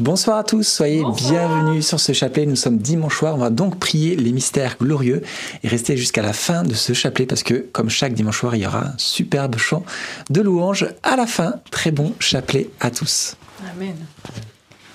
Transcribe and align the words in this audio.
Bonsoir 0.00 0.38
à 0.38 0.44
tous, 0.44 0.66
soyez 0.66 1.02
bienvenus 1.14 1.86
sur 1.86 2.00
ce 2.00 2.14
chapelet. 2.14 2.46
Nous 2.46 2.56
sommes 2.56 2.78
dimanche 2.78 3.18
soir, 3.18 3.34
on 3.34 3.38
va 3.38 3.50
donc 3.50 3.78
prier 3.78 4.16
les 4.16 4.32
mystères 4.32 4.78
glorieux 4.80 5.20
et 5.62 5.68
rester 5.68 5.94
jusqu'à 5.94 6.22
la 6.22 6.32
fin 6.32 6.62
de 6.62 6.72
ce 6.72 6.94
chapelet 6.94 7.26
parce 7.26 7.42
que, 7.42 7.66
comme 7.70 7.90
chaque 7.90 8.14
dimanche 8.14 8.38
soir, 8.38 8.56
il 8.56 8.62
y 8.62 8.66
aura 8.66 8.86
un 8.86 8.94
superbe 8.96 9.58
chant 9.58 9.84
de 10.30 10.40
louange 10.40 10.86
à 11.02 11.16
la 11.16 11.26
fin. 11.26 11.56
Très 11.70 11.90
bon 11.90 12.14
chapelet 12.18 12.70
à 12.80 12.90
tous. 12.90 13.36
Amen. 13.74 13.94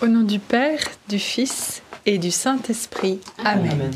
Au 0.02 0.08
nom 0.08 0.24
du 0.24 0.40
Père, 0.40 0.80
du 1.08 1.20
Fils 1.20 1.84
et 2.08 2.18
du 2.18 2.32
Saint-Esprit. 2.32 3.20
Amen. 3.44 3.92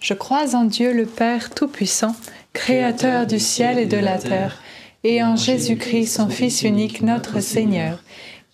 Je 0.00 0.14
crois 0.14 0.56
en 0.56 0.64
Dieu 0.64 0.94
le 0.94 1.04
Père 1.04 1.50
Tout-Puissant, 1.50 2.16
Créateur 2.54 3.26
du 3.26 3.38
ciel 3.38 3.78
et 3.78 3.84
de 3.84 3.98
la 3.98 4.16
terre, 4.16 4.62
et 5.04 5.22
en 5.22 5.36
Jésus-Christ, 5.36 6.06
son 6.06 6.30
Fils 6.30 6.62
unique, 6.62 7.02
notre 7.02 7.40
Seigneur 7.40 7.98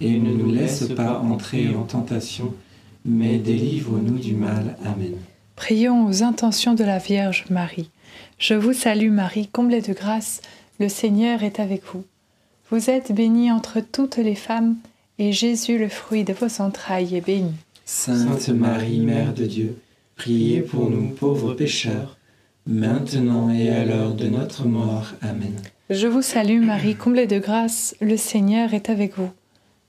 et 0.00 0.18
ne 0.18 0.32
nous 0.32 0.50
laisse 0.50 0.84
pas 0.96 1.18
entrer 1.18 1.74
en 1.74 1.82
tentation, 1.82 2.54
mais 3.04 3.38
délivre-nous 3.38 4.18
du 4.18 4.34
mal. 4.34 4.76
Amen. 4.84 5.14
Prions 5.56 6.06
aux 6.06 6.22
intentions 6.22 6.74
de 6.74 6.84
la 6.84 6.98
Vierge 6.98 7.44
Marie. 7.50 7.90
Je 8.38 8.54
vous 8.54 8.72
salue 8.72 9.10
Marie, 9.10 9.48
comblée 9.48 9.80
de 9.80 9.92
grâce, 9.92 10.40
le 10.78 10.88
Seigneur 10.88 11.42
est 11.42 11.58
avec 11.58 11.82
vous. 11.92 12.04
Vous 12.70 12.90
êtes 12.90 13.12
bénie 13.12 13.50
entre 13.50 13.80
toutes 13.80 14.18
les 14.18 14.34
femmes, 14.34 14.76
et 15.18 15.32
Jésus, 15.32 15.78
le 15.78 15.88
fruit 15.88 16.22
de 16.22 16.32
vos 16.32 16.62
entrailles, 16.62 17.16
est 17.16 17.26
béni. 17.26 17.52
Sainte 17.84 18.50
Marie, 18.50 19.00
Mère 19.00 19.34
de 19.34 19.46
Dieu, 19.46 19.78
priez 20.14 20.60
pour 20.60 20.90
nous 20.90 21.08
pauvres 21.08 21.54
pécheurs, 21.54 22.18
maintenant 22.66 23.50
et 23.50 23.70
à 23.70 23.84
l'heure 23.84 24.14
de 24.14 24.28
notre 24.28 24.66
mort. 24.66 25.14
Amen. 25.22 25.54
Je 25.90 26.06
vous 26.06 26.22
salue 26.22 26.62
Marie, 26.62 26.94
comblée 26.94 27.26
de 27.26 27.38
grâce, 27.38 27.96
le 28.00 28.16
Seigneur 28.16 28.74
est 28.74 28.90
avec 28.90 29.16
vous. 29.16 29.30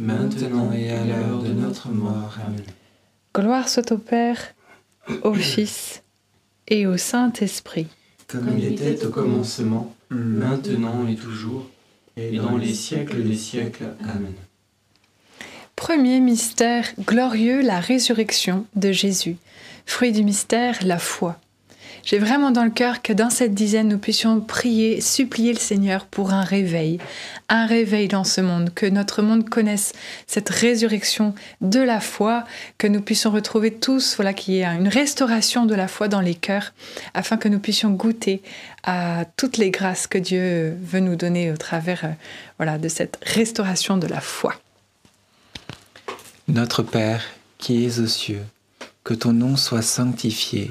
maintenant 0.00 0.72
et 0.72 0.90
à 0.90 1.04
l'heure 1.04 1.42
de 1.42 1.52
notre 1.52 1.88
mort. 1.88 2.36
Amen. 2.46 2.62
Gloire 3.34 3.68
soit 3.68 3.92
au 3.92 3.98
Père, 3.98 4.54
au 5.22 5.34
Fils 5.52 6.02
et 6.68 6.86
au 6.86 6.96
Saint-Esprit. 6.96 7.86
Comme 8.26 8.48
il 8.58 8.64
était 8.64 9.04
au 9.04 9.10
commencement, 9.10 9.94
maintenant 10.10 11.06
et 11.08 11.16
toujours, 11.16 11.68
et 12.16 12.36
dans 12.38 12.56
les 12.56 12.74
siècles 12.74 13.22
des 13.22 13.36
siècles. 13.36 13.94
Amen. 14.02 14.34
Premier 15.76 16.20
mystère 16.20 16.86
glorieux, 17.00 17.62
la 17.62 17.80
résurrection 17.80 18.66
de 18.76 18.92
Jésus. 18.92 19.36
Fruit 19.86 20.12
du 20.12 20.22
mystère, 20.22 20.78
la 20.82 20.98
foi. 20.98 21.40
J'ai 22.04 22.18
vraiment 22.18 22.50
dans 22.50 22.64
le 22.64 22.70
cœur 22.70 23.02
que 23.02 23.12
dans 23.12 23.30
cette 23.30 23.54
dizaine, 23.54 23.88
nous 23.88 23.98
puissions 23.98 24.40
prier, 24.40 25.00
supplier 25.00 25.52
le 25.52 25.58
Seigneur 25.58 26.06
pour 26.06 26.32
un 26.32 26.42
réveil, 26.42 26.98
un 27.48 27.66
réveil 27.66 28.08
dans 28.08 28.24
ce 28.24 28.40
monde, 28.40 28.72
que 28.74 28.86
notre 28.86 29.22
monde 29.22 29.48
connaisse 29.48 29.92
cette 30.26 30.48
résurrection 30.48 31.34
de 31.60 31.80
la 31.80 32.00
foi, 32.00 32.44
que 32.78 32.86
nous 32.86 33.00
puissions 33.00 33.30
retrouver 33.30 33.72
tous, 33.72 34.16
voilà, 34.16 34.32
qu'il 34.32 34.54
y 34.54 34.60
ait 34.60 34.64
une 34.64 34.88
restauration 34.88 35.66
de 35.66 35.74
la 35.74 35.88
foi 35.88 36.08
dans 36.08 36.20
les 36.20 36.34
cœurs, 36.34 36.72
afin 37.14 37.36
que 37.36 37.48
nous 37.48 37.60
puissions 37.60 37.90
goûter 37.90 38.42
à 38.82 39.24
toutes 39.36 39.58
les 39.58 39.70
grâces 39.70 40.06
que 40.06 40.18
Dieu 40.18 40.76
veut 40.82 41.00
nous 41.00 41.16
donner 41.16 41.52
au 41.52 41.56
travers, 41.56 42.04
euh, 42.04 42.12
voilà, 42.56 42.78
de 42.78 42.88
cette 42.88 43.18
restauration 43.22 43.96
de 43.96 44.06
la 44.06 44.20
foi. 44.20 44.54
Notre 46.48 46.82
Père 46.82 47.22
qui 47.58 47.84
es 47.84 48.00
aux 48.00 48.06
cieux, 48.06 48.42
que 49.04 49.14
ton 49.14 49.32
nom 49.32 49.56
soit 49.56 49.82
sanctifié 49.82 50.70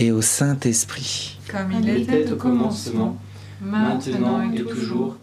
et 0.00 0.10
au 0.10 0.22
Saint-Esprit. 0.22 1.38
Comme 1.50 1.72
il 1.80 1.88
était 1.90 2.32
au 2.32 2.36
commencement, 2.36 3.16
maintenant 3.60 4.50
et 4.50 4.62
toujours, 4.62 5.16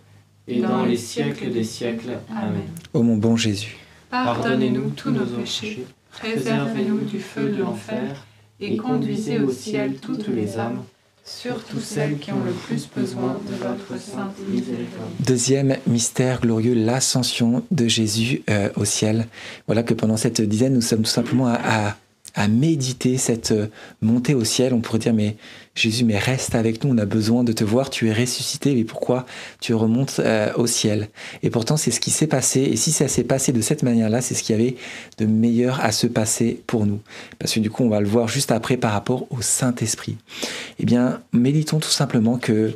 et 0.47 0.62
dans 0.62 0.85
les 0.85 0.95
siècles 0.97 1.51
des 1.51 1.63
siècles. 1.63 2.12
Amen. 2.29 2.62
Ô 2.94 3.01
mon 3.03 3.18
bon 3.18 3.35
Jésus, 3.35 3.75
Pardonnez-nous 4.09 4.91
tous 4.91 5.12
nos 5.12 5.25
péchés, 5.25 5.85
préservez-nous 6.12 7.00
du 7.00 7.19
feu 7.19 7.50
de 7.50 7.57
l'enfer, 7.62 8.25
et 8.59 8.77
conduisez 8.77 9.39
au 9.39 9.51
ciel 9.51 9.95
toutes 10.01 10.27
les 10.29 10.57
âmes, 10.57 10.83
surtout 11.25 11.80
celles 11.80 12.18
qui 12.19 12.31
ont 12.31 12.44
le 12.45 12.51
plus 12.51 12.88
besoin 12.95 13.38
de 13.50 13.56
votre 13.56 14.01
sainte 14.01 14.35
miséricorde. 14.50 15.09
Deuxième 15.19 15.75
mystère 15.88 16.39
glorieux, 16.39 16.73
l'ascension 16.73 17.63
de 17.71 17.88
Jésus 17.88 18.44
euh, 18.50 18.69
au 18.77 18.85
ciel. 18.85 19.27
Voilà 19.65 19.83
que 19.83 19.94
pendant 19.94 20.18
cette 20.18 20.39
dizaine, 20.41 20.73
nous 20.73 20.81
sommes 20.81 21.01
tout 21.03 21.09
simplement 21.12 21.47
à, 21.47 21.56
à- 21.89 21.95
à 22.38 22.48
méditer 22.48 23.18
cette 23.18 23.51
euh, 23.51 23.68
montée 24.01 24.36
au 24.36 24.45
ciel. 24.45 24.74
On 24.74 24.80
pourrait 24.80 25.00
dire, 25.00 25.13
mais 25.13 25.36
Jésus, 25.75 26.06
mais 26.06 26.18
reste 26.18 26.56
avec 26.56 26.84
nous, 26.84 26.94
on 26.94 26.98
a 27.00 27.06
besoin 27.06 27.44
de 27.44 27.51
te 27.51 27.63
voir, 27.63 27.89
tu 27.89 28.07
es 28.07 28.13
ressuscité, 28.13 28.75
mais 28.75 28.84
pourquoi 28.84 29.25
tu 29.60 29.74
remontes 29.74 30.19
euh, 30.19 30.54
au 30.56 30.68
ciel? 30.68 31.10
Et 31.42 31.50
pourtant, 31.50 31.78
c'est 31.78 31.92
ce 31.92 32.00
qui 32.00 32.12
s'est 32.12 32.28
passé, 32.28 32.62
et 32.62 32.75
si 32.75 32.92
ça 32.92 33.07
s'est 33.07 33.24
passé 33.24 33.51
de 33.51 33.62
cette 33.62 33.81
manière-là, 33.84 34.22
c'est 34.22 34.36
ce 34.36 34.44
qu'il 34.44 34.56
y 34.56 34.60
avait 34.60 34.75
de 35.18 35.25
meilleur 35.25 35.84
à 35.84 35.92
se 35.92 36.06
passer 36.06 36.62
pour 36.68 36.86
nous. 36.86 37.00
Parce 37.39 37.54
que 37.54 37.60
du 37.60 37.72
coup, 37.72 37.84
on 37.84 37.89
va 37.89 38.00
le 38.00 38.07
voir 38.07 38.28
juste 38.28 38.51
après 38.51 38.78
par 38.78 38.94
rapport 38.94 39.25
au 39.31 39.42
Saint-Esprit. 39.42 40.18
Eh 40.80 40.86
bien, 40.86 41.22
méditons 41.33 41.80
tout 41.80 41.90
simplement 41.90 42.38
que 42.38 42.72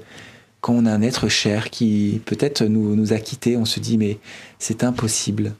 quand 0.59 0.73
on 0.73 0.85
a 0.87 0.91
un 0.91 1.01
être 1.03 1.27
cher 1.27 1.69
qui 1.69 2.21
peut-être 2.25 2.63
nous, 2.63 2.95
nous 2.95 3.13
a 3.13 3.19
quittés, 3.19 3.57
on 3.57 3.65
se 3.65 3.79
dit 3.79 3.97
mais 3.97 4.17
c'est 4.59 4.83
impossible. 4.83 5.53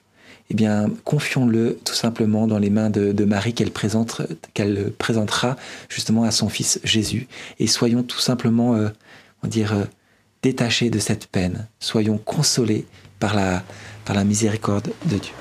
Eh 0.52 0.54
bien, 0.54 0.90
confions-le 1.06 1.80
tout 1.86 1.94
simplement 1.94 2.46
dans 2.46 2.60
les 2.60 2.70
mains 2.70 2.90
de, 2.90 3.14
de 3.14 3.24
Marie 3.24 3.54
qu'elle 3.54 3.72
présente, 3.72 4.22
qu'elle 4.54 4.92
présentera 4.92 5.56
justement 5.88 6.26
à 6.26 6.32
son 6.32 6.50
fils 6.50 6.82
Jésus. 6.84 7.30
Et 7.60 7.68
soyons 7.68 8.04
tout 8.04 8.20
simplement, 8.20 8.76
euh, 8.76 8.90
on 9.42 9.48
va 9.48 9.50
dire, 9.50 9.72
euh, 9.72 9.86
détachés 10.44 10.90
de 10.90 11.00
cette 11.00 11.28
peine. 11.28 11.70
Soyons 11.80 12.18
consolés 12.18 12.86
par 13.18 13.34
la, 13.34 13.64
par 14.04 14.14
la 14.14 14.26
miséricorde 14.26 14.92
de 15.06 15.20
Dieu. 15.20 15.32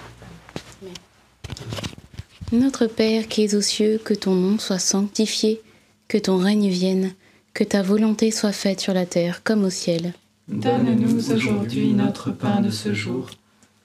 Notre 2.53 2.87
Père 2.87 3.27
qui 3.27 3.43
es 3.43 3.57
aux 3.57 3.63
cieux, 3.63 4.01
que 4.05 4.15
ton 4.15 4.37
nom 4.37 4.61
soit 4.61 4.79
sanctifié, 4.79 5.61
que 6.07 6.19
ton 6.19 6.37
règne 6.37 6.69
vienne, 6.69 7.15
que 7.53 7.65
ta 7.65 7.83
volonté 7.83 8.31
soit 8.31 8.53
faite 8.53 8.79
sur 8.79 8.95
la 8.95 9.07
terre 9.07 9.43
comme 9.43 9.65
au 9.65 9.71
ciel. 9.71 10.15
Donne-nous 10.47 11.33
aujourd'hui 11.33 11.95
notre 11.95 12.31
pain 12.31 12.61
de 12.61 12.71
ce 12.71 12.95
jour. 12.95 13.29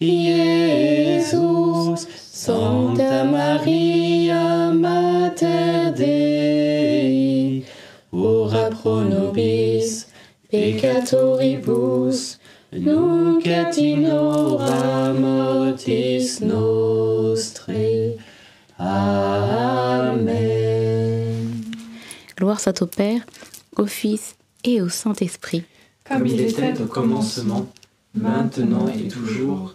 Iesus. 0.00 1.60
Sancta 2.40 3.24
Maria, 3.24 4.72
Mater 4.72 5.92
Dei, 5.92 7.62
ora 8.10 8.70
pro 8.70 9.02
nobis 9.02 10.06
peccatoribus, 10.50 12.38
nunc 12.72 13.46
et 13.46 13.76
in 13.76 14.06
hora 14.10 15.12
mortis 15.12 16.40
nostrae. 16.40 18.16
Amen. 18.78 20.30
Gloire 22.36 22.58
soit 22.58 22.80
au 22.80 22.86
Père, 22.86 23.20
au 23.76 23.84
Fils 23.84 24.34
et 24.64 24.80
au 24.80 24.88
Saint-Esprit. 24.88 25.64
Comme 26.08 26.26
il 26.26 26.40
était 26.40 26.80
au 26.80 26.86
commencement, 26.86 27.66
maintenant 28.14 28.88
et 28.88 29.08
toujours, 29.08 29.74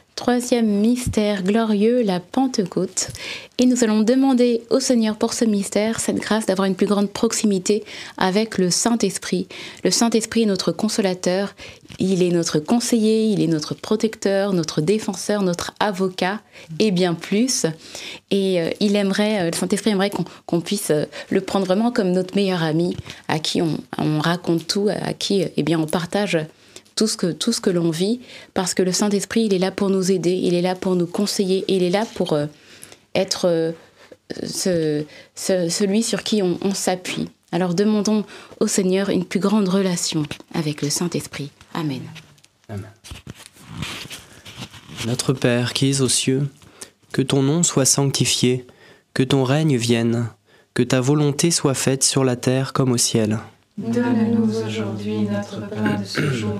Troisième 0.21 0.67
mystère 0.67 1.41
glorieux, 1.41 2.03
la 2.03 2.19
Pentecôte. 2.19 3.07
Et 3.57 3.65
nous 3.65 3.83
allons 3.83 4.01
demander 4.01 4.61
au 4.69 4.79
Seigneur 4.79 5.15
pour 5.15 5.33
ce 5.33 5.45
mystère 5.45 5.99
cette 5.99 6.17
grâce 6.17 6.45
d'avoir 6.45 6.67
une 6.67 6.75
plus 6.75 6.85
grande 6.85 7.09
proximité 7.09 7.83
avec 8.19 8.59
le 8.59 8.69
Saint-Esprit. 8.69 9.47
Le 9.83 9.89
Saint-Esprit 9.89 10.43
est 10.43 10.45
notre 10.45 10.71
consolateur, 10.71 11.55
il 11.97 12.21
est 12.21 12.29
notre 12.29 12.59
conseiller, 12.59 13.31
il 13.31 13.41
est 13.41 13.47
notre 13.47 13.73
protecteur, 13.73 14.53
notre 14.53 14.79
défenseur, 14.79 15.41
notre 15.41 15.73
avocat 15.79 16.39
et 16.77 16.91
bien 16.91 17.15
plus. 17.15 17.65
Et 18.29 18.61
euh, 18.61 18.69
il 18.79 18.95
aimerait, 18.95 19.41
euh, 19.41 19.49
le 19.49 19.57
Saint-Esprit 19.57 19.89
aimerait 19.89 20.11
qu'on 20.45 20.61
puisse 20.61 20.91
euh, 20.91 21.05
le 21.31 21.41
prendre 21.41 21.65
vraiment 21.65 21.91
comme 21.91 22.11
notre 22.11 22.35
meilleur 22.35 22.61
ami, 22.61 22.95
à 23.27 23.39
qui 23.39 23.59
on, 23.63 23.75
on 23.97 24.19
raconte 24.19 24.67
tout, 24.67 24.87
à 24.87 25.13
qui 25.13 25.43
eh 25.57 25.63
bien, 25.63 25.79
on 25.79 25.87
partage 25.87 26.37
tout 27.01 27.07
ce 27.07 27.17
que, 27.17 27.31
tout 27.31 27.51
ce 27.51 27.59
que 27.61 27.71
l'on 27.71 27.89
vit, 27.89 28.19
parce 28.53 28.75
que 28.75 28.83
le 28.83 28.91
Saint-Esprit, 28.91 29.45
il 29.45 29.55
est 29.55 29.57
là 29.57 29.71
pour 29.71 29.89
nous 29.89 30.11
aider, 30.11 30.33
il 30.33 30.53
est 30.53 30.61
là 30.61 30.75
pour 30.75 30.95
nous 30.95 31.07
conseiller, 31.07 31.65
il 31.67 31.81
est 31.81 31.89
là 31.89 32.05
pour 32.13 32.33
euh, 32.33 32.45
être 33.15 33.47
euh, 33.47 33.71
ce- 34.45 35.03
ce- 35.33 35.67
celui 35.67 36.03
sur 36.03 36.21
qui 36.21 36.43
on, 36.43 36.59
on 36.61 36.75
s'appuie. 36.75 37.27
Alors 37.51 37.73
demandons 37.73 38.23
au 38.59 38.67
Seigneur 38.67 39.09
une 39.09 39.25
plus 39.25 39.39
grande 39.39 39.67
relation 39.67 40.27
avec 40.53 40.83
le 40.83 40.91
Saint-Esprit. 40.91 41.49
Amen. 41.73 42.01
Notre 45.07 45.33
Père 45.33 45.73
qui 45.73 45.89
es 45.89 46.01
aux 46.01 46.07
cieux, 46.09 46.47
que 47.13 47.23
ton 47.23 47.41
nom 47.41 47.63
soit 47.63 47.85
sanctifié, 47.85 48.67
que 49.15 49.23
ton 49.23 49.43
règne 49.43 49.75
vienne, 49.75 50.29
que 50.75 50.83
ta 50.83 51.01
volonté 51.01 51.49
soit 51.49 51.73
faite 51.73 52.03
sur 52.03 52.23
la 52.23 52.35
terre 52.35 52.73
comme 52.73 52.91
au 52.91 52.97
ciel. 52.97 53.39
Donne-nous 53.79 54.63
aujourd'hui 54.67 55.21
notre 55.21 55.67
pain 55.67 55.95
de 55.95 56.05
ce 56.05 56.29
jour. 56.31 56.59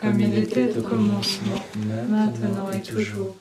Comme 0.00 0.20
il 0.20 0.38
était 0.38 0.76
au 0.78 0.82
commencement, 0.82 1.62
maintenant 2.08 2.70
et 2.72 2.80
toujours, 2.80 3.36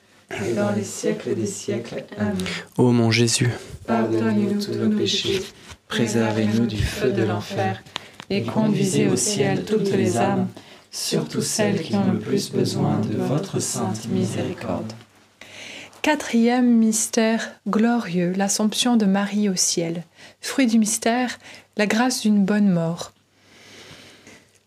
et 0.45 0.53
dans 0.53 0.71
les 0.75 0.83
siècles 0.83 1.35
des 1.35 1.45
siècles. 1.45 2.03
Amen. 2.17 2.35
Ô 2.77 2.91
mon 2.91 3.11
Jésus, 3.11 3.49
Pardonnez-nous 3.87 4.61
tous 4.61 4.73
nos 4.73 4.95
péchés, 4.95 5.41
préservez-nous 5.87 6.65
du 6.65 6.77
feu 6.77 7.11
de 7.11 7.23
l'enfer, 7.23 7.81
et 8.29 8.43
conduisez 8.43 9.07
au 9.07 9.15
ciel 9.15 9.63
toutes 9.63 9.91
les 9.91 10.17
âmes, 10.17 10.47
surtout 10.91 11.41
celles 11.41 11.81
qui 11.81 11.95
ont 11.95 12.11
le 12.11 12.19
plus 12.19 12.51
besoin 12.51 12.99
de 12.99 13.17
votre 13.17 13.59
sainte 13.59 14.07
miséricorde. 14.09 14.91
Quatrième 16.01 16.77
mystère 16.77 17.51
glorieux, 17.67 18.33
l'Assomption 18.35 18.95
de 18.95 19.05
Marie 19.05 19.49
au 19.49 19.55
ciel. 19.55 20.03
Fruit 20.39 20.67
du 20.67 20.79
mystère, 20.79 21.39
la 21.77 21.87
grâce 21.87 22.21
d'une 22.21 22.45
bonne 22.45 22.69
mort. 22.69 23.11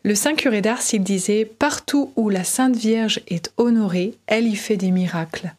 Le 0.04 0.16
Saint 0.16 0.34
curé 0.34 0.62
d'Ars, 0.62 0.82
il 0.92 1.04
disait 1.04 1.44
Partout 1.44 2.12
où 2.16 2.28
la 2.28 2.42
Sainte 2.42 2.74
Vierge 2.74 3.20
est 3.28 3.52
honorée, 3.56 4.14
elle 4.26 4.48
y 4.48 4.56
fait 4.56 4.76
des 4.76 4.90
miracles. 4.90 5.54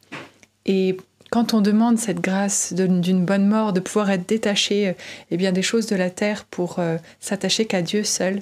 Et 0.65 0.97
quand 1.29 1.53
on 1.53 1.61
demande 1.61 1.97
cette 1.97 2.19
grâce 2.19 2.73
d'une 2.73 3.23
bonne 3.23 3.47
mort, 3.47 3.71
de 3.71 3.79
pouvoir 3.79 4.11
être 4.11 4.27
détaché 4.27 4.95
eh 5.31 5.37
bien, 5.37 5.53
des 5.53 5.61
choses 5.61 5.87
de 5.87 5.95
la 5.95 6.09
terre 6.09 6.43
pour 6.43 6.79
euh, 6.79 6.97
s'attacher 7.21 7.65
qu'à 7.65 7.81
Dieu 7.81 8.03
seul, 8.03 8.41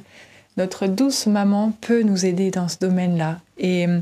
notre 0.58 0.88
douce 0.88 1.28
maman 1.28 1.72
peut 1.82 2.02
nous 2.02 2.26
aider 2.26 2.50
dans 2.50 2.68
ce 2.68 2.80
domaine-là. 2.80 3.40
Et 3.60 3.88
euh, 3.88 4.00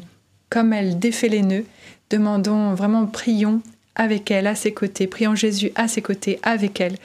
comme 0.50 0.72
elle 0.74 1.00
défait 1.00 1.28
les 1.28 1.42
nœuds, 1.42 1.66
demandons 2.10 2.74
vraiment, 2.74 3.06
prions 3.06 3.62
avec 3.96 4.32
elle, 4.32 4.48
à 4.48 4.56
ses 4.56 4.74
côtés, 4.74 5.06
prions 5.06 5.36
Jésus 5.36 5.72
à 5.76 5.90
ses 5.90 6.02
côtés, 6.02 6.40
avec 6.44 6.80
elle, 6.80 6.96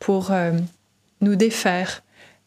pour 0.00 0.32
euh, 0.32 0.52
nous 1.20 1.36
défaire 1.36 2.02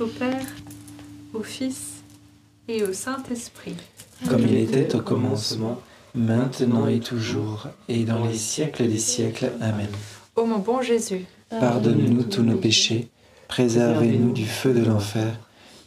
Au 0.00 0.06
Père, 0.06 0.46
au 1.34 1.42
Fils 1.42 2.02
et 2.68 2.82
au 2.84 2.92
Saint-Esprit. 2.92 3.74
Comme 4.28 4.42
il 4.42 4.56
était 4.56 4.94
au 4.94 5.00
commencement, 5.00 5.80
maintenant 6.14 6.86
et 6.86 7.00
toujours, 7.00 7.68
et 7.88 8.04
dans 8.04 8.24
les 8.24 8.36
siècles 8.36 8.88
des 8.88 8.98
siècles. 8.98 9.50
Amen. 9.60 9.88
Ô 10.36 10.44
mon 10.44 10.58
bon 10.58 10.82
Jésus, 10.82 11.24
pardonne-nous 11.50 12.24
tous 12.24 12.42
nos 12.42 12.56
péchés, 12.56 13.08
préservez-nous 13.48 14.32
du 14.32 14.46
feu 14.46 14.72
de 14.72 14.84
l'enfer, 14.84 15.38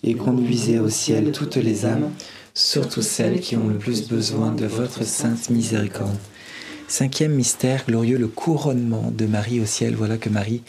et 0.04 0.16
conduisez 0.16 0.80
au 0.80 0.90
ciel 0.90 1.32
toutes 1.32 1.56
les 1.56 1.86
âmes, 1.86 2.10
surtout 2.54 3.02
celles 3.02 3.40
qui 3.40 3.56
ont 3.56 3.68
le 3.68 3.78
plus 3.78 4.08
besoin 4.08 4.52
de 4.52 4.66
votre 4.66 5.06
sainte 5.06 5.50
miséricorde. 5.50 6.18
Cinquième 6.88 7.34
mystère 7.34 7.86
glorieux, 7.88 8.18
le 8.18 8.28
couronnement 8.28 9.14
de 9.16 9.26
Marie 9.26 9.62
au 9.62 9.66
ciel. 9.66 9.96
Voilà 9.96 10.18
que 10.18 10.28
Marie 10.28 10.62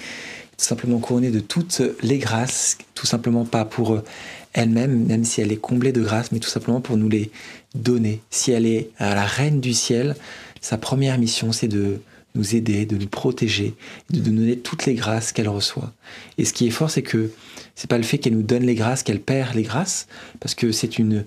simplement 0.56 0.98
couronnée 0.98 1.30
de 1.30 1.40
toutes 1.40 1.82
les 2.02 2.18
grâces, 2.18 2.78
tout 2.94 3.06
simplement 3.06 3.44
pas 3.44 3.64
pour 3.64 3.94
euh, 3.94 4.04
elle-même, 4.52 5.06
même 5.06 5.24
si 5.24 5.40
elle 5.40 5.52
est 5.52 5.56
comblée 5.56 5.92
de 5.92 6.02
grâces, 6.02 6.32
mais 6.32 6.38
tout 6.38 6.48
simplement 6.48 6.80
pour 6.80 6.96
nous 6.96 7.08
les 7.08 7.30
donner. 7.74 8.20
Si 8.30 8.52
elle 8.52 8.66
est 8.66 8.90
à 8.98 9.14
la 9.14 9.24
reine 9.24 9.60
du 9.60 9.72
ciel, 9.72 10.16
sa 10.60 10.78
première 10.78 11.18
mission, 11.18 11.52
c'est 11.52 11.68
de 11.68 12.00
nous 12.34 12.54
aider, 12.54 12.86
de 12.86 12.96
nous 12.96 13.08
protéger, 13.08 13.74
de 14.10 14.18
nous 14.18 14.36
donner 14.36 14.58
toutes 14.58 14.86
les 14.86 14.94
grâces 14.94 15.32
qu'elle 15.32 15.48
reçoit. 15.48 15.92
Et 16.38 16.44
ce 16.44 16.52
qui 16.52 16.66
est 16.66 16.70
fort, 16.70 16.90
c'est 16.90 17.02
que 17.02 17.30
c'est 17.74 17.88
pas 17.90 17.98
le 17.98 18.04
fait 18.04 18.18
qu'elle 18.18 18.34
nous 18.34 18.42
donne 18.42 18.64
les 18.64 18.74
grâces, 18.74 19.02
qu'elle 19.02 19.20
perd 19.20 19.54
les 19.54 19.62
grâces, 19.62 20.06
parce 20.40 20.54
que 20.54 20.72
c'est 20.72 20.98
une 20.98 21.24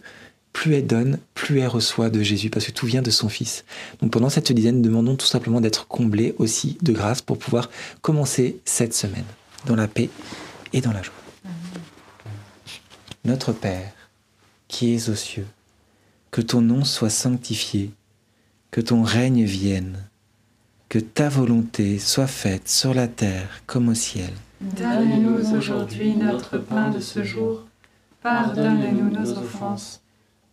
plus 0.55 0.73
elle 0.75 0.87
donne, 0.87 1.19
plus 1.33 1.59
elle 1.59 1.67
reçoit 1.67 2.09
de 2.09 2.23
Jésus, 2.23 2.49
parce 2.49 2.65
que 2.65 2.71
tout 2.71 2.85
vient 2.85 3.01
de 3.01 3.11
son 3.11 3.27
Fils. 3.27 3.65
Donc 4.01 4.11
pendant 4.11 4.29
cette 4.29 4.53
dizaine, 4.53 4.81
demandons 4.81 5.17
tout 5.17 5.25
simplement 5.25 5.59
d'être 5.59 5.85
comblés 5.85 6.33
aussi 6.37 6.77
de 6.81 6.93
grâce 6.93 7.21
pour 7.21 7.37
pouvoir 7.37 7.69
commencer 8.01 8.57
cette 8.63 8.93
semaine 8.93 9.25
dans 9.65 9.75
la 9.75 9.89
paix 9.89 10.09
et 10.71 10.79
dans 10.79 10.93
la 10.93 11.03
joie. 11.03 11.13
Notre 13.25 13.51
Père, 13.51 13.91
qui 14.69 14.95
es 14.95 15.09
aux 15.09 15.15
cieux, 15.15 15.45
que 16.31 16.39
ton 16.39 16.61
nom 16.61 16.85
soit 16.85 17.09
sanctifié, 17.09 17.91
que 18.71 18.79
ton 18.79 19.03
règne 19.03 19.43
vienne, 19.43 20.07
que 20.87 20.99
ta 20.99 21.27
volonté 21.27 21.99
soit 21.99 22.27
faite 22.27 22.69
sur 22.69 22.93
la 22.93 23.09
terre 23.09 23.61
comme 23.65 23.89
au 23.89 23.93
ciel. 23.93 24.31
Donne-nous 24.61 25.57
aujourd'hui 25.57 26.15
notre 26.15 26.59
pain 26.59 26.91
de 26.91 27.01
ce 27.01 27.23
jour. 27.23 27.65
Pardonne-nous 28.21 29.09
nos 29.11 29.31
offenses 29.37 30.01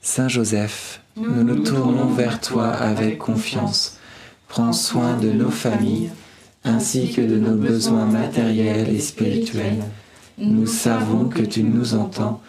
Saint 0.00 0.28
Joseph, 0.28 1.00
nous 1.16 1.42
nous 1.42 1.62
tournons 1.62 2.06
vers 2.06 2.40
toi 2.40 2.68
avec 2.68 3.18
confiance. 3.18 3.98
Prends 4.48 4.72
soin 4.72 5.16
de 5.16 5.30
nos 5.30 5.50
familles, 5.50 6.10
ainsi 6.64 7.12
que 7.12 7.20
de 7.20 7.36
nos 7.36 7.56
besoins 7.56 8.06
matériels 8.06 8.88
et 8.88 9.00
spirituels. 9.00 9.82
Nous 10.38 10.66
savons 10.66 11.28
que 11.28 11.42
tu 11.42 11.62
nous 11.62 11.94
entends 11.94 12.40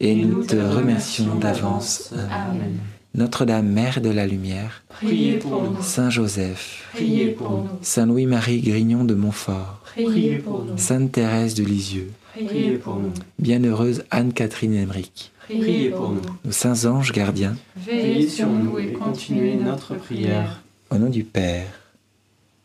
et 0.00 0.14
nous 0.14 0.44
te 0.44 0.56
remercions 0.56 1.34
d'avance. 1.34 2.12
Amen. 2.30 2.78
Notre-Dame, 3.18 3.66
Mère 3.68 4.00
de 4.00 4.10
la 4.10 4.28
Lumière, 4.28 4.84
Priez 4.90 5.38
pour 5.38 5.60
nous. 5.60 5.82
Saint 5.82 6.08
Joseph, 6.08 6.88
Priez 6.94 7.32
pour 7.32 7.50
nous. 7.50 7.68
Saint 7.82 8.06
Louis-Marie 8.06 8.60
Grignon 8.60 9.02
de 9.04 9.14
Montfort, 9.14 9.80
Priez 9.92 10.36
pour 10.38 10.64
nous. 10.64 10.78
Sainte 10.78 11.10
Thérèse 11.10 11.54
de 11.54 11.64
Lisieux, 11.64 12.12
Priez 12.32 12.78
pour 12.78 12.94
nous. 12.96 13.12
Bienheureuse 13.40 14.04
Anne-Catherine 14.12 14.72
Emmerich, 14.74 15.32
Priez 15.48 15.90
pour 15.90 16.10
nous. 16.10 16.22
nos 16.44 16.52
saints 16.52 16.84
anges 16.84 17.10
gardiens, 17.10 17.56
Veillez 17.76 18.28
sur 18.28 18.46
nous 18.46 18.78
et 18.78 18.92
continuez 18.92 19.56
notre 19.56 19.96
prière. 19.96 20.62
au 20.90 20.96
nom 20.98 21.10
du 21.10 21.24
Père 21.24 21.66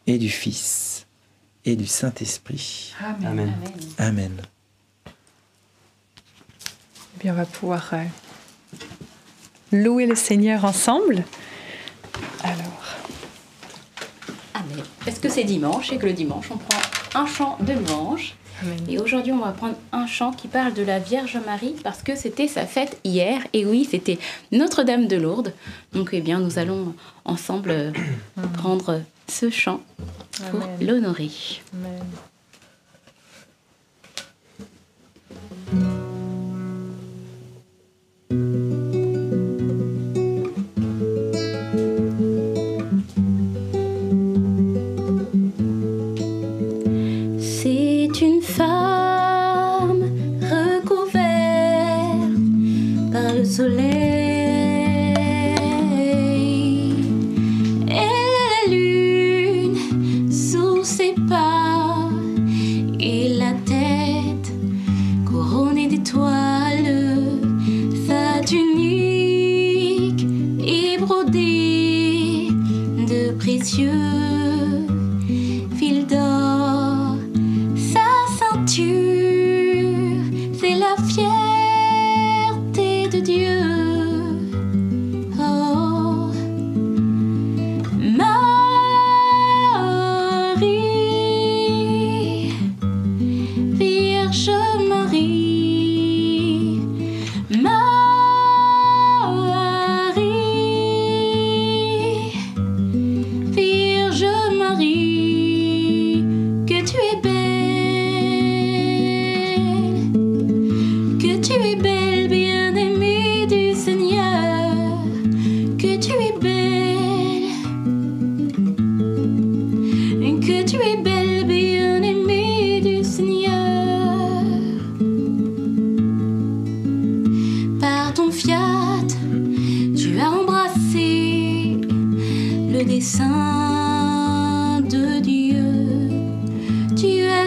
et 0.06 0.20
du 0.20 0.30
Fils 0.30 1.08
et 1.66 1.76
du 1.76 1.88
Saint-Esprit. 1.88 2.94
Amen. 3.26 3.54
Amen. 3.98 4.34
Eh 5.08 5.10
bien, 7.24 7.34
on 7.34 7.38
va 7.38 7.46
pouvoir 7.46 7.90
euh, 7.94 8.04
louer 9.74 10.06
le 10.06 10.16
Seigneur 10.16 10.64
ensemble. 10.64 11.24
Alors, 12.44 12.58
Amen. 14.54 14.84
Parce 15.04 15.20
que 15.20 15.30
c'est 15.30 15.44
dimanche 15.44 15.92
et 15.92 15.98
que 15.98 16.06
le 16.06 16.14
dimanche, 16.14 16.50
on 16.52 16.58
prend 16.58 17.22
un 17.22 17.26
chant 17.26 17.58
de 17.60 17.74
louange. 17.74 18.36
Amen. 18.62 18.78
Et 18.88 19.00
aujourd'hui, 19.00 19.34
on 19.34 19.40
va 19.40 19.52
prendre 19.52 19.76
un 19.92 20.06
chant 20.06 20.32
qui 20.32 20.48
parle 20.48 20.74
de 20.74 20.84
la 20.84 21.00
Vierge 21.00 21.38
Marie 21.46 21.76
parce 21.84 22.04
que 22.04 22.16
c'était 22.16 22.48
sa 22.48 22.66
fête 22.66 23.00
hier. 23.04 23.42
Et 23.54 23.66
oui, 23.66 23.88
c'était 23.90 24.20
Notre-Dame 24.52 25.08
de 25.08 25.18
Lourdes. 25.18 25.54
Donc, 25.92 26.10
eh 26.14 26.22
bien, 26.22 26.40
nous 26.40 26.60
allons 26.60 26.94
ensemble 27.26 27.72
euh, 27.72 27.92
prendre 28.54 29.02
ce 29.28 29.50
chant 29.50 29.82
pour 30.52 30.62
l'honorer. 30.80 31.32
Amen. 31.74 32.04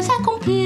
Tu 0.07 0.13
as 0.13 0.66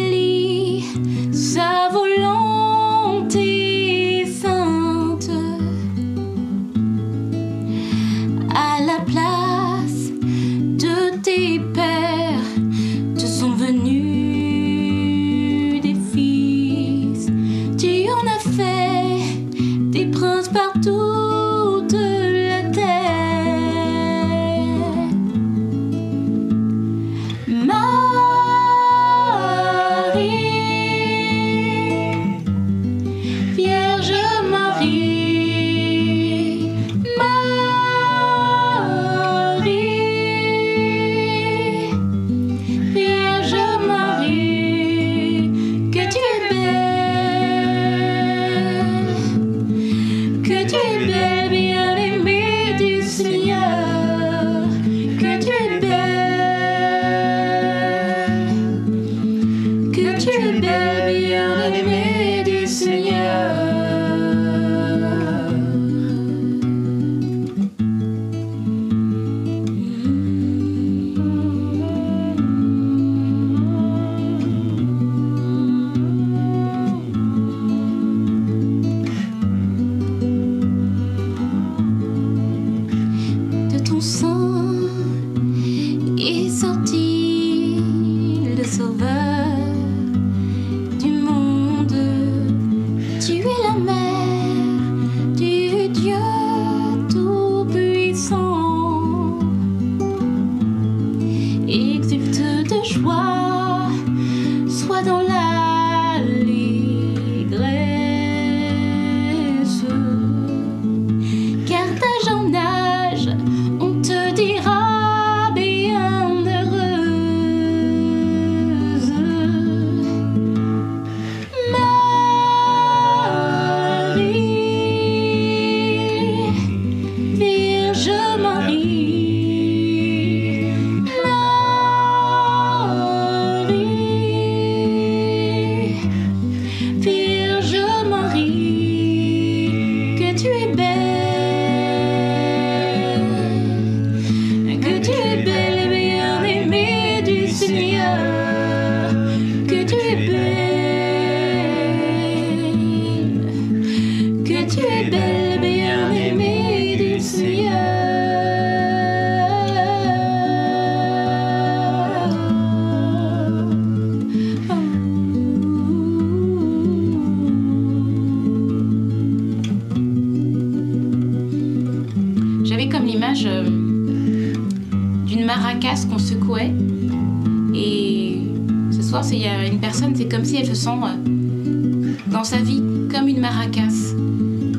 Euh, 180.71 182.15
dans 182.31 182.45
sa 182.45 182.59
vie 182.59 182.81
comme 183.13 183.27
une 183.27 183.41
maracas. 183.41 184.15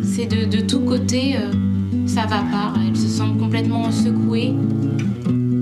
C'est 0.03 0.25
de, 0.25 0.61
tous 0.61 0.79
côtés, 0.79 1.35
euh, 1.35 1.51
ça 2.07 2.21
va 2.21 2.43
pas. 2.49 2.73
Elle 2.87 2.95
se 2.95 3.07
sent 3.07 3.33
complètement 3.37 3.91
secouée, 3.91 4.53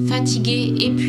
fatiguée, 0.07 0.75
épuisée 0.81 1.08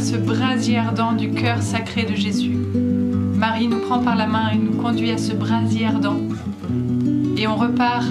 ce 0.00 0.16
brasier 0.16 0.78
ardent 0.78 1.12
du 1.12 1.30
cœur 1.30 1.62
sacré 1.62 2.04
de 2.04 2.14
Jésus. 2.14 2.56
Marie 3.36 3.68
nous 3.68 3.78
prend 3.78 3.98
par 4.00 4.16
la 4.16 4.26
main 4.26 4.50
et 4.52 4.56
nous 4.56 4.72
conduit 4.80 5.10
à 5.10 5.18
ce 5.18 5.32
brasier 5.32 5.86
ardent. 5.86 6.16
Et 7.36 7.46
on 7.46 7.56
repart 7.56 8.06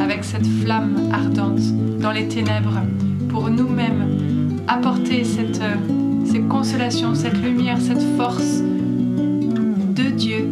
avec 0.00 0.24
cette 0.24 0.46
flamme 0.46 0.96
ardente 1.12 1.60
dans 2.00 2.12
les 2.12 2.28
ténèbres 2.28 2.80
pour 3.28 3.50
nous-mêmes 3.50 4.58
apporter 4.68 5.24
cette, 5.24 5.60
euh, 5.60 5.74
cette 6.24 6.48
consolation, 6.48 7.14
cette 7.14 7.42
lumière, 7.42 7.78
cette 7.80 8.02
force 8.16 8.60
de 8.60 10.10
Dieu 10.10 10.48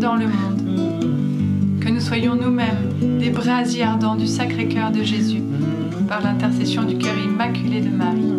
dans 0.00 0.16
le 0.16 0.26
monde. 0.26 1.80
Que 1.80 1.88
nous 1.88 2.00
soyons 2.00 2.34
nous-mêmes 2.34 3.18
des 3.20 3.30
brasiers 3.30 3.84
ardents 3.84 4.16
du 4.16 4.26
Sacré-Cœur 4.26 4.90
de 4.90 5.02
Jésus 5.02 5.42
par 6.08 6.22
l'intercession 6.22 6.84
du 6.84 6.96
cœur 6.96 7.14
immaculé 7.18 7.80
de 7.80 7.90
Marie. 7.90 8.35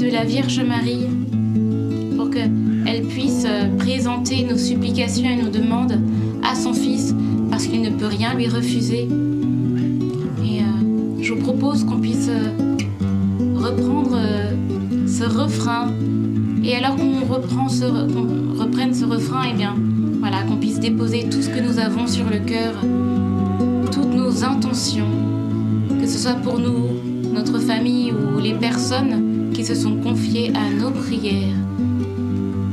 De 0.00 0.10
la 0.10 0.24
Vierge 0.24 0.60
Marie 0.60 1.06
pour 2.16 2.30
qu'elle 2.30 3.02
puisse 3.02 3.44
euh, 3.46 3.68
présenter 3.76 4.44
nos 4.44 4.56
supplications 4.56 5.28
et 5.28 5.36
nos 5.36 5.50
demandes 5.50 6.00
à 6.42 6.54
son 6.54 6.72
Fils 6.72 7.14
parce 7.50 7.66
qu'il 7.66 7.82
ne 7.82 7.90
peut 7.90 8.06
rien 8.06 8.32
lui 8.32 8.48
refuser. 8.48 9.08
Et 10.42 10.60
euh, 10.60 11.20
je 11.20 11.34
vous 11.34 11.40
propose 11.40 11.84
qu'on 11.84 12.00
puisse 12.00 12.30
euh, 12.30 12.76
reprendre 13.56 14.16
ce 15.06 15.24
refrain 15.24 15.88
et 16.64 16.74
alors 16.76 16.96
qu'on 16.96 17.26
reprend 17.26 17.68
ce, 17.68 17.84
reprenne 17.84 18.94
ce 18.94 19.04
refrain, 19.04 19.50
et 19.50 19.54
bien 19.54 19.74
voilà, 20.20 20.42
qu'on 20.44 20.56
puisse 20.56 20.80
déposer 20.80 21.26
tout 21.30 21.42
ce 21.42 21.50
que 21.50 21.60
nous 21.60 21.78
avons 21.78 22.06
sur 22.06 22.24
le 22.24 22.38
cœur, 22.38 22.72
toutes 23.92 24.14
nos 24.14 24.44
intentions, 24.44 25.08
que 26.00 26.06
ce 26.06 26.18
soit 26.18 26.36
pour 26.36 26.58
nous, 26.58 26.88
notre 27.34 27.58
famille 27.58 28.12
ou 28.12 28.38
les 28.38 28.54
personnes 28.54 29.29
se 29.64 29.74
sont 29.74 29.96
confiées 29.96 30.52
à 30.54 30.70
nos 30.70 30.90
prières. 30.90 31.56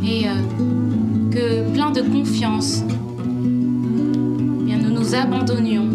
Et 0.03 0.27
euh, 0.27 1.31
que 1.31 1.73
plein 1.73 1.91
de 1.91 2.01
confiance, 2.01 2.83
eh 2.87 4.65
bien 4.65 4.77
nous 4.77 4.91
nous 4.91 5.15
abandonnions 5.15 5.87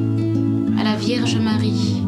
à 0.78 0.84
la 0.84 0.97
Vierge 0.97 1.38
Marie, 1.38 2.01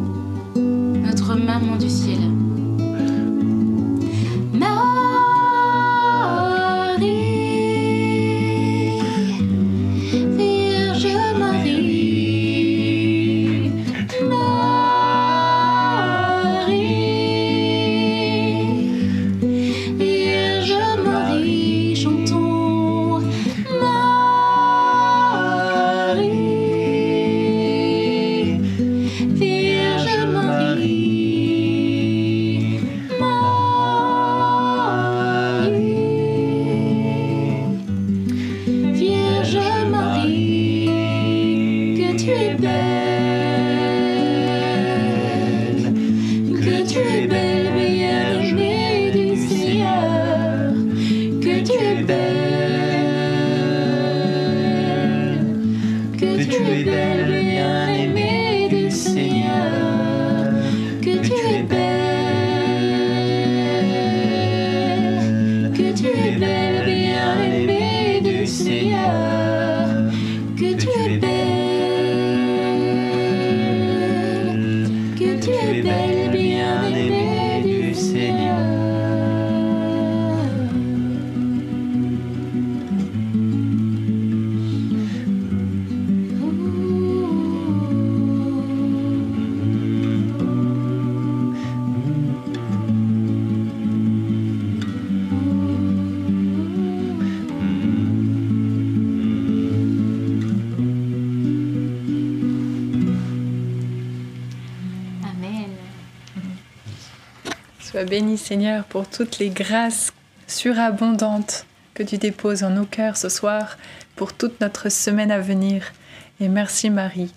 béni 108.05 108.39
Seigneur 108.39 108.85
pour 108.85 109.09
toutes 109.09 109.39
les 109.39 109.51
grâces 109.51 110.13
surabondantes 110.47 111.67
que 111.95 112.03
tu 112.03 112.19
déposes 112.19 112.63
en 112.63 112.71
nos 112.71 112.85
cœurs 112.85 113.17
ce 113.17 113.29
soir 113.29 113.79
pour 114.17 114.33
toute 114.33 114.61
notre 114.61 114.91
semaine 114.91 115.31
à 115.31 115.41
venir. 115.41 115.93
Et 116.41 116.49
merci 116.49 116.91
Marie 116.91 117.33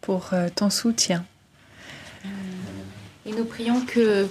pour 0.00 0.30
euh, 0.32 0.48
ton 0.54 0.70
soutien. 0.70 1.24
Et 3.26 3.32
nous 3.32 3.44
prions 3.44 3.82
que 3.84 4.26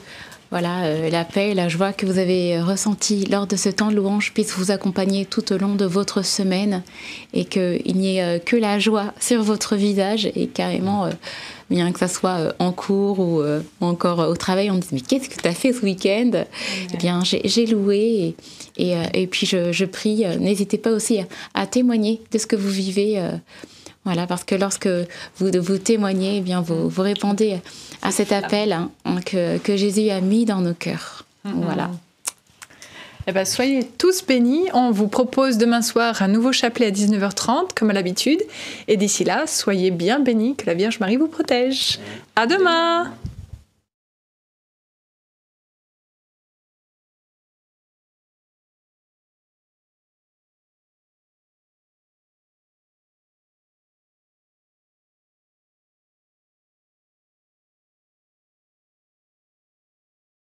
voilà, 0.51 0.85
euh, 0.85 1.09
la 1.09 1.25
paix 1.25 1.49
et 1.51 1.53
la 1.53 1.67
joie 1.69 1.93
que 1.93 2.05
vous 2.05 2.17
avez 2.19 2.61
ressentie 2.61 3.25
lors 3.25 3.47
de 3.47 3.55
ce 3.55 3.69
temps 3.69 3.89
de 3.91 3.95
louange 3.95 4.33
puissent 4.33 4.53
vous 4.53 4.71
accompagner 4.71 5.25
tout 5.25 5.51
au 5.53 5.57
long 5.57 5.75
de 5.75 5.85
votre 5.85 6.23
semaine 6.23 6.83
et 7.33 7.45
qu'il 7.45 7.95
n'y 7.95 8.17
ait 8.17 8.23
euh, 8.23 8.39
que 8.39 8.55
la 8.55 8.79
joie 8.79 9.13
sur 9.19 9.43
votre 9.43 9.75
visage 9.75 10.29
et 10.35 10.47
carrément, 10.47 11.05
euh, 11.05 11.11
bien 11.69 11.91
que 11.91 11.99
ça 11.99 12.07
soit 12.07 12.37
euh, 12.37 12.51
en 12.59 12.71
cours 12.71 13.19
ou 13.19 13.41
euh, 13.41 13.61
encore 13.81 14.19
au 14.19 14.35
travail, 14.35 14.71
on 14.71 14.75
dit 14.75 14.87
mais 14.93 15.01
qu'est-ce 15.01 15.29
que 15.29 15.41
tu 15.41 15.47
as 15.47 15.53
fait 15.53 15.73
ce 15.73 15.81
week-end? 15.81 16.31
Eh 16.93 16.97
bien, 16.97 17.21
j'ai 17.23 17.65
loué 17.65 18.35
et, 18.77 18.87
et, 18.89 18.95
euh, 18.95 19.03
et 19.13 19.27
puis 19.27 19.45
je, 19.45 19.71
je 19.71 19.85
prie. 19.85 20.23
euh, 20.25 20.37
N'hésitez 20.37 20.77
pas 20.77 20.91
aussi 20.91 21.19
à, 21.19 21.25
à 21.53 21.67
témoigner 21.67 22.21
de 22.31 22.37
ce 22.37 22.47
que 22.47 22.55
vous 22.55 22.69
vivez. 22.69 23.19
Voilà, 24.07 24.25
parce 24.25 24.45
que 24.45 24.55
lorsque 24.55 24.87
vous, 24.87 25.51
vous 25.59 25.77
témoignez, 25.79 26.37
eh 26.37 26.41
bien, 26.41 26.61
vous, 26.61 26.87
vous 26.87 27.01
répondez 27.01 27.59
à 28.01 28.11
cet 28.11 28.31
appel 28.31 28.71
hein, 28.71 28.89
hein, 29.03 29.19
que, 29.19 29.57
que 29.57 29.75
Jésus 29.75 30.09
a 30.11 30.21
mis 30.21 30.45
dans 30.45 30.61
nos 30.61 30.73
cœurs. 30.73 31.25
Voilà. 31.43 31.91
Eh 33.27 33.33
ben, 33.33 33.43
soyez 33.43 33.83
tous 33.83 34.25
bénis. 34.25 34.69
On 34.73 34.91
vous 34.91 35.09
propose 35.09 35.57
demain 35.57 35.81
soir 35.81 36.21
un 36.21 36.29
nouveau 36.29 36.53
chapelet 36.53 36.85
à 36.85 36.91
19h30, 36.91 37.71
comme 37.75 37.89
à 37.89 37.93
l'habitude. 37.93 38.41
Et 38.87 38.95
d'ici 38.95 39.25
là, 39.25 39.45
soyez 39.45 39.91
bien 39.91 40.21
bénis. 40.21 40.55
Que 40.55 40.67
la 40.67 40.73
Vierge 40.73 41.01
Marie 41.01 41.17
vous 41.17 41.27
protège. 41.27 41.99
À 42.37 42.47
demain. 42.47 43.11